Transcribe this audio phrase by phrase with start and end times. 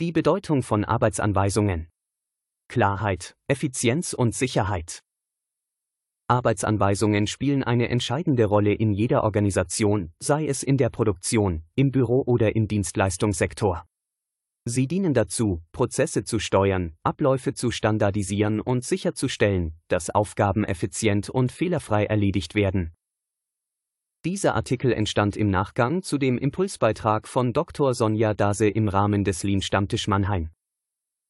[0.00, 1.86] Die Bedeutung von Arbeitsanweisungen.
[2.66, 5.04] Klarheit, Effizienz und Sicherheit.
[6.26, 12.24] Arbeitsanweisungen spielen eine entscheidende Rolle in jeder Organisation, sei es in der Produktion, im Büro
[12.26, 13.84] oder im Dienstleistungssektor.
[14.64, 21.52] Sie dienen dazu, Prozesse zu steuern, Abläufe zu standardisieren und sicherzustellen, dass Aufgaben effizient und
[21.52, 22.96] fehlerfrei erledigt werden.
[24.24, 27.92] Dieser Artikel entstand im Nachgang zu dem Impulsbeitrag von Dr.
[27.92, 30.48] Sonja Dase im Rahmen des Lean Stammtisch Mannheim.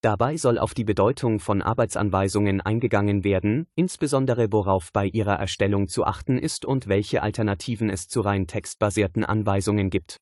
[0.00, 6.04] Dabei soll auf die Bedeutung von Arbeitsanweisungen eingegangen werden, insbesondere worauf bei ihrer Erstellung zu
[6.04, 10.18] achten ist und welche Alternativen es zu rein textbasierten Anweisungen gibt.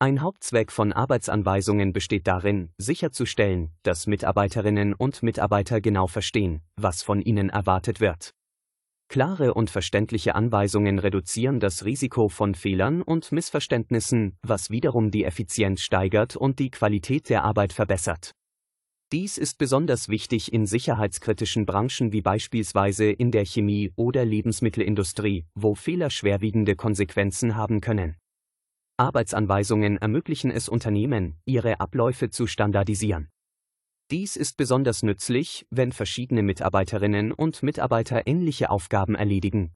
[0.00, 7.22] Ein Hauptzweck von Arbeitsanweisungen besteht darin, sicherzustellen, dass Mitarbeiterinnen und Mitarbeiter genau verstehen, was von
[7.22, 8.34] ihnen erwartet wird.
[9.08, 15.80] Klare und verständliche Anweisungen reduzieren das Risiko von Fehlern und Missverständnissen, was wiederum die Effizienz
[15.80, 18.32] steigert und die Qualität der Arbeit verbessert.
[19.10, 25.74] Dies ist besonders wichtig in sicherheitskritischen Branchen wie beispielsweise in der Chemie oder Lebensmittelindustrie, wo
[25.74, 28.16] Fehler schwerwiegende Konsequenzen haben können.
[28.98, 33.30] Arbeitsanweisungen ermöglichen es Unternehmen, ihre Abläufe zu standardisieren.
[34.10, 39.74] Dies ist besonders nützlich, wenn verschiedene Mitarbeiterinnen und Mitarbeiter ähnliche Aufgaben erledigen.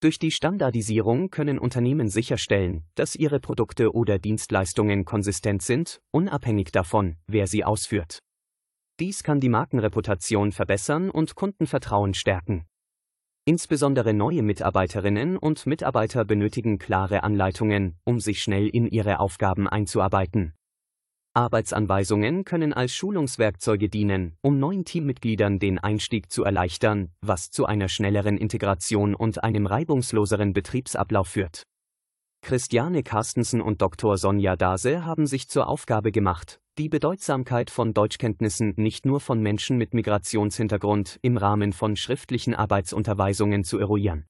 [0.00, 7.16] Durch die Standardisierung können Unternehmen sicherstellen, dass ihre Produkte oder Dienstleistungen konsistent sind, unabhängig davon,
[7.26, 8.18] wer sie ausführt.
[9.00, 12.66] Dies kann die Markenreputation verbessern und Kundenvertrauen stärken.
[13.46, 20.55] Insbesondere neue Mitarbeiterinnen und Mitarbeiter benötigen klare Anleitungen, um sich schnell in ihre Aufgaben einzuarbeiten.
[21.36, 27.88] Arbeitsanweisungen können als Schulungswerkzeuge dienen, um neuen Teammitgliedern den Einstieg zu erleichtern, was zu einer
[27.88, 31.64] schnelleren Integration und einem reibungsloseren Betriebsablauf führt.
[32.40, 34.16] Christiane Carstensen und Dr.
[34.16, 39.76] Sonja Dase haben sich zur Aufgabe gemacht, die Bedeutsamkeit von Deutschkenntnissen nicht nur von Menschen
[39.76, 44.26] mit Migrationshintergrund im Rahmen von schriftlichen Arbeitsunterweisungen zu eruieren.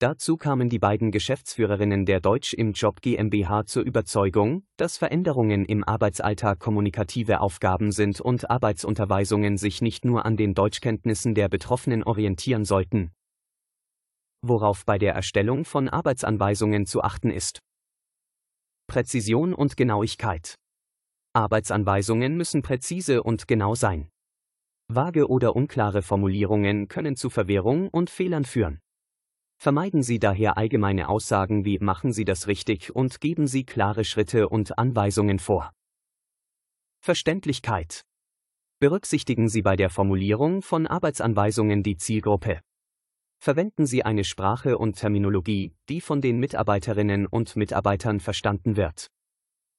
[0.00, 5.84] Dazu kamen die beiden Geschäftsführerinnen der Deutsch im Job GmbH zur Überzeugung, dass Veränderungen im
[5.84, 12.64] Arbeitsalltag kommunikative Aufgaben sind und Arbeitsunterweisungen sich nicht nur an den Deutschkenntnissen der Betroffenen orientieren
[12.64, 13.12] sollten.
[14.40, 17.60] Worauf bei der Erstellung von Arbeitsanweisungen zu achten ist.
[18.86, 20.54] Präzision und Genauigkeit.
[21.34, 24.08] Arbeitsanweisungen müssen präzise und genau sein.
[24.88, 28.80] Vage oder unklare Formulierungen können zu Verwirrung und Fehlern führen.
[29.62, 34.48] Vermeiden Sie daher allgemeine Aussagen wie machen Sie das richtig und geben Sie klare Schritte
[34.48, 35.70] und Anweisungen vor.
[37.02, 38.06] Verständlichkeit.
[38.78, 42.62] Berücksichtigen Sie bei der Formulierung von Arbeitsanweisungen die Zielgruppe.
[43.38, 49.08] Verwenden Sie eine Sprache und Terminologie, die von den Mitarbeiterinnen und Mitarbeitern verstanden wird.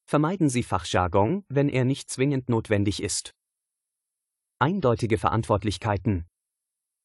[0.05, 3.33] Vermeiden Sie Fachjargon, wenn er nicht zwingend notwendig ist.
[4.59, 6.27] Eindeutige Verantwortlichkeiten.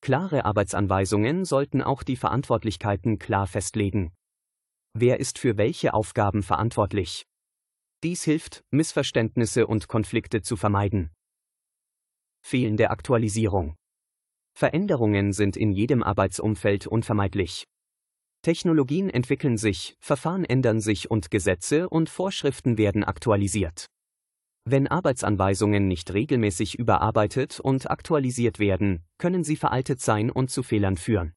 [0.06, 4.12] Klare Arbeitsanweisungen sollten auch die Verantwortlichkeiten klar festlegen.
[4.94, 7.27] Wer ist für welche Aufgaben verantwortlich?
[8.05, 11.11] Dies hilft, Missverständnisse und Konflikte zu vermeiden.
[12.41, 13.75] Fehlende Aktualisierung.
[14.56, 17.65] Veränderungen sind in jedem Arbeitsumfeld unvermeidlich.
[18.43, 23.87] Technologien entwickeln sich, Verfahren ändern sich und Gesetze und Vorschriften werden aktualisiert.
[24.69, 30.97] Wenn Arbeitsanweisungen nicht regelmäßig überarbeitet und aktualisiert werden, können sie veraltet sein und zu Fehlern
[30.97, 31.34] führen.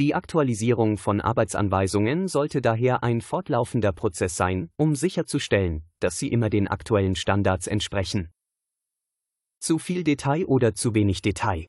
[0.00, 6.50] Die Aktualisierung von Arbeitsanweisungen sollte daher ein fortlaufender Prozess sein, um sicherzustellen, dass sie immer
[6.50, 8.32] den aktuellen Standards entsprechen.
[9.60, 11.66] Zu viel Detail oder zu wenig Detail.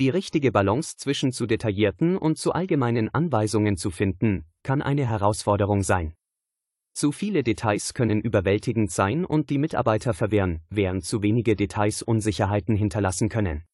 [0.00, 5.84] Die richtige Balance zwischen zu detaillierten und zu allgemeinen Anweisungen zu finden, kann eine Herausforderung
[5.84, 6.12] sein.
[6.94, 12.76] Zu viele Details können überwältigend sein und die Mitarbeiter verwirren, während zu wenige Details Unsicherheiten
[12.76, 13.64] hinterlassen können.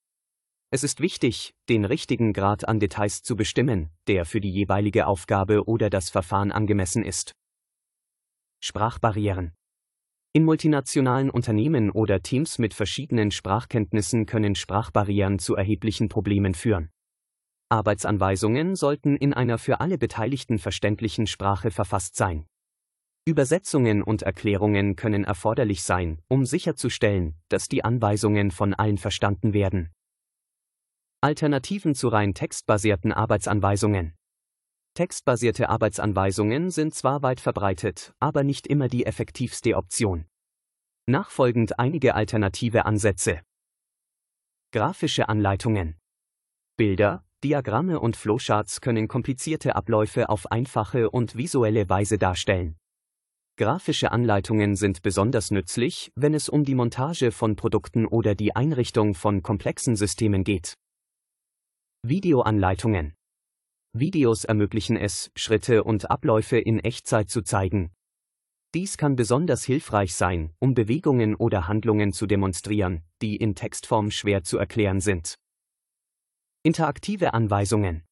[0.70, 5.66] Es ist wichtig, den richtigen Grad an Details zu bestimmen, der für die jeweilige Aufgabe
[5.66, 7.32] oder das Verfahren angemessen ist.
[8.60, 9.54] Sprachbarrieren
[10.34, 16.90] in multinationalen Unternehmen oder Teams mit verschiedenen Sprachkenntnissen können Sprachbarrieren zu erheblichen Problemen führen.
[17.70, 22.46] Arbeitsanweisungen sollten in einer für alle Beteiligten verständlichen Sprache verfasst sein.
[23.28, 29.92] Übersetzungen und Erklärungen können erforderlich sein, um sicherzustellen, dass die Anweisungen von allen verstanden werden.
[31.20, 34.14] Alternativen zu rein textbasierten Arbeitsanweisungen
[34.94, 40.24] Textbasierte Arbeitsanweisungen sind zwar weit verbreitet, aber nicht immer die effektivste Option.
[41.06, 43.42] Nachfolgend einige alternative Ansätze.
[44.72, 45.98] Grafische Anleitungen.
[46.76, 52.76] Bilder, Diagramme und Flowcharts können komplizierte Abläufe auf einfache und visuelle Weise darstellen.
[53.58, 59.14] Grafische Anleitungen sind besonders nützlich, wenn es um die Montage von Produkten oder die Einrichtung
[59.14, 60.74] von komplexen Systemen geht.
[62.04, 63.14] Videoanleitungen
[63.92, 67.90] Videos ermöglichen es, Schritte und Abläufe in Echtzeit zu zeigen.
[68.76, 74.44] Dies kann besonders hilfreich sein, um Bewegungen oder Handlungen zu demonstrieren, die in Textform schwer
[74.44, 75.34] zu erklären sind.
[76.62, 78.04] Interaktive Anweisungen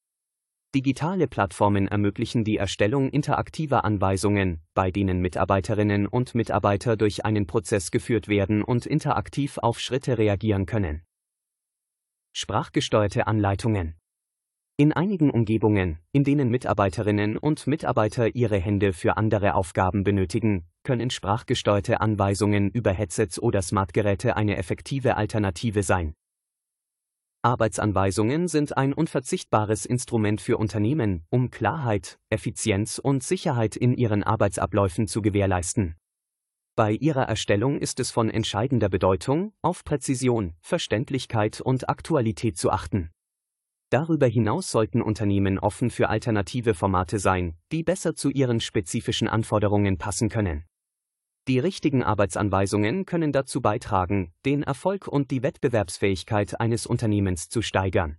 [0.74, 7.90] Digitale Plattformen ermöglichen die Erstellung interaktiver Anweisungen, bei denen Mitarbeiterinnen und Mitarbeiter durch einen Prozess
[7.90, 11.02] geführt werden und interaktiv auf Schritte reagieren können.
[12.34, 13.96] Sprachgesteuerte Anleitungen
[14.78, 21.08] in einigen Umgebungen, in denen Mitarbeiterinnen und Mitarbeiter ihre Hände für andere Aufgaben benötigen, können
[21.08, 26.14] sprachgesteuerte Anweisungen über Headsets oder Smartgeräte eine effektive Alternative sein.
[27.46, 35.06] Arbeitsanweisungen sind ein unverzichtbares Instrument für Unternehmen, um Klarheit, Effizienz und Sicherheit in ihren Arbeitsabläufen
[35.06, 35.94] zu gewährleisten.
[36.74, 43.12] Bei ihrer Erstellung ist es von entscheidender Bedeutung, auf Präzision, Verständlichkeit und Aktualität zu achten.
[43.90, 49.98] Darüber hinaus sollten Unternehmen offen für alternative Formate sein, die besser zu ihren spezifischen Anforderungen
[49.98, 50.64] passen können.
[51.48, 58.16] Die richtigen Arbeitsanweisungen können dazu beitragen, den Erfolg und die Wettbewerbsfähigkeit eines Unternehmens zu steigern.